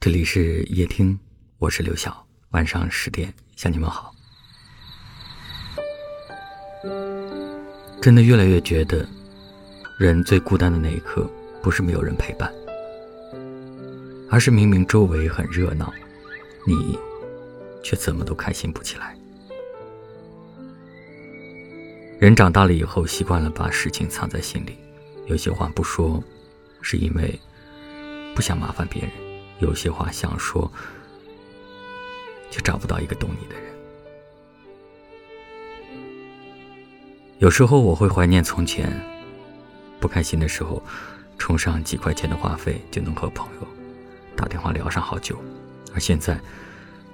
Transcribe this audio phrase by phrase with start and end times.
[0.00, 1.18] 这里是夜听，
[1.58, 2.24] 我是刘晓。
[2.50, 4.14] 晚上十点向你们好。
[8.00, 9.04] 真的越来越觉得，
[9.98, 11.28] 人最孤单的那一刻，
[11.60, 12.48] 不是没有人陪伴，
[14.30, 15.92] 而是明明周围很热闹，
[16.64, 16.96] 你
[17.82, 19.18] 却怎么都开心不起来。
[22.20, 24.78] 人长大了以后，习惯了把事情藏在心里，
[25.26, 26.22] 有些话不说，
[26.82, 27.36] 是因为
[28.36, 29.10] 不想麻烦别人。
[29.58, 30.70] 有些话想说，
[32.50, 33.64] 却找不到一个懂你的人。
[37.38, 38.90] 有时候我会怀念从前，
[40.00, 40.82] 不开心的时候，
[41.38, 43.66] 充上几块钱的话费就能和朋友
[44.36, 45.36] 打电话聊上好久。
[45.94, 46.38] 而现在，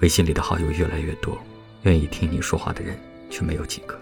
[0.00, 1.38] 微信里的好友越来越多，
[1.82, 2.98] 愿意听你说话的人
[3.30, 3.96] 却没有几个。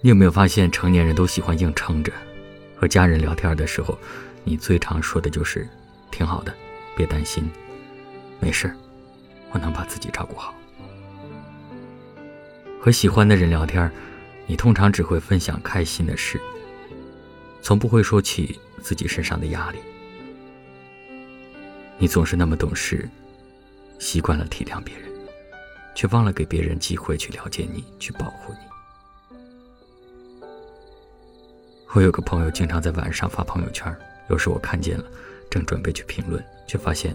[0.00, 2.12] 你有没有发现，成年人都喜欢硬撑着？
[2.76, 3.98] 和家人聊天的时候。
[4.44, 5.66] 你最常说的就是
[6.12, 6.54] “挺好的，
[6.94, 7.50] 别担心，
[8.38, 8.72] 没事
[9.50, 10.54] 我能把自己照顾好。”
[12.78, 13.90] 和喜欢的人聊天，
[14.46, 16.38] 你通常只会分享开心的事，
[17.62, 19.78] 从不会说起自己身上的压力。
[21.96, 23.08] 你总是那么懂事，
[23.98, 25.10] 习惯了体谅别人，
[25.94, 28.58] 却忘了给别人机会去了解你，去保护你。
[31.94, 33.96] 我有个朋友，经常在晚上发朋友圈。
[34.28, 35.04] 有时我看见了，
[35.50, 37.14] 正准备去评论，却发现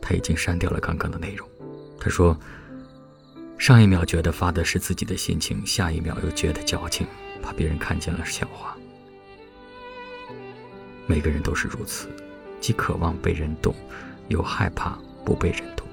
[0.00, 1.48] 他已经删掉了刚刚的内容。
[2.00, 2.36] 他说
[3.58, 7.06] ：“上一秒觉得发的是自己的心情，下一秒又觉得矫情，
[7.42, 8.76] 怕别人看见了笑话。”
[11.06, 12.08] 每个人都是如此，
[12.60, 13.74] 既渴望被人懂，
[14.28, 15.86] 又害怕不被人懂。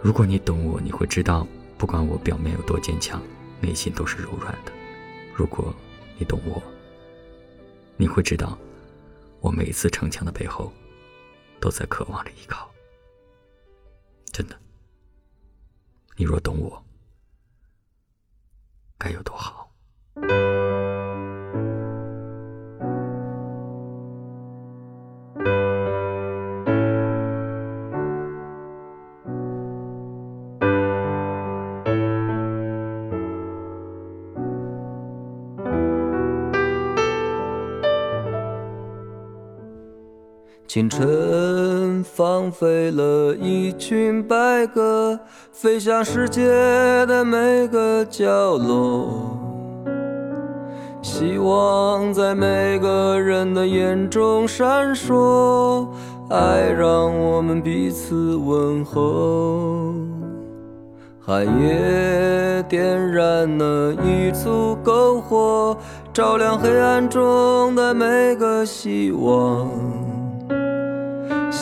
[0.00, 3.20] 如果你懂我，你会知道，不管我表面有多坚强，
[3.60, 4.72] 内心都是柔软的。
[5.34, 5.74] 如果
[6.16, 6.62] 你懂我，
[7.98, 8.58] 你会知道，
[9.40, 10.72] 我每一次逞强的背后，
[11.60, 12.70] 都在渴望着依靠。
[14.32, 14.58] 真的，
[16.16, 16.84] 你若懂我，
[18.98, 19.55] 该有多好。
[40.66, 45.18] 清晨放飞了一群白鸽，
[45.52, 46.44] 飞向世界
[47.06, 49.08] 的每个角落。
[51.00, 55.86] 希望在每个人的眼中闪烁，
[56.28, 59.94] 爱让我们彼此问候。
[61.20, 65.76] 寒夜点燃了一簇篝火，
[66.12, 69.70] 照亮黑暗中的每个希望。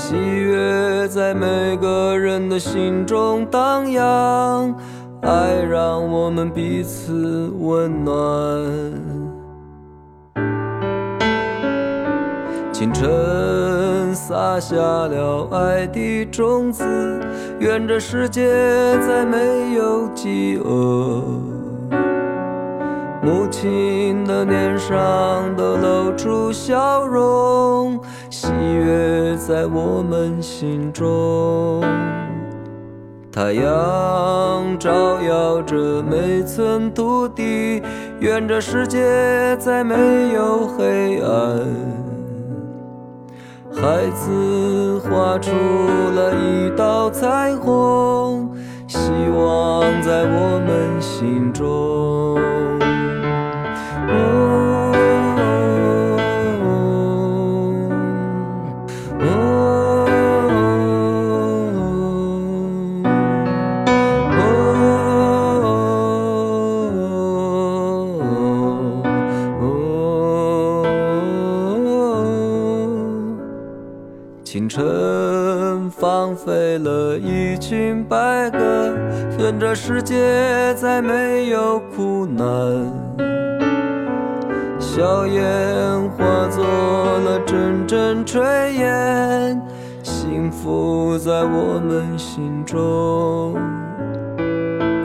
[0.07, 4.77] 喜悦在每个人的心中荡漾，
[5.23, 8.15] 爱让我们彼此温暖。
[12.71, 16.85] 清晨撒下了爱的种子，
[17.59, 18.53] 愿这世界
[18.99, 21.23] 再没有饥饿。
[23.25, 27.99] 母亲的脸上都露出笑容，
[28.29, 31.83] 喜悦在我们心中。
[33.33, 37.83] 太阳照耀着每寸土地，
[38.21, 39.95] 愿这世界再没
[40.35, 41.65] 有黑暗。
[43.73, 48.55] 孩子画出了一道彩虹，
[48.87, 48.99] 希
[49.35, 52.04] 望在我们心中。
[75.91, 78.93] 放飞了一群白鸽，
[79.39, 82.47] 愿这世界再没有苦难。
[84.79, 85.43] 硝烟
[86.11, 89.61] 化作了阵阵炊烟，
[90.03, 93.55] 幸福在我们心中。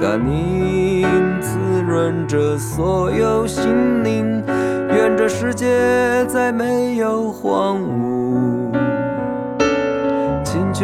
[0.02, 1.08] 甘霖
[1.42, 4.44] 滋润着所有心灵，
[4.90, 8.19] 愿这世界再没有荒芜。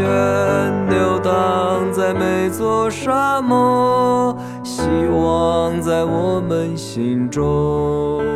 [0.01, 8.34] 流荡在每座沙漠，希望在我们心中。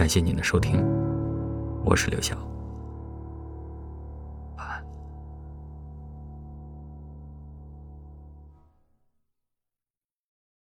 [0.00, 0.82] 感谢您的收听，
[1.84, 2.49] 我是刘晓。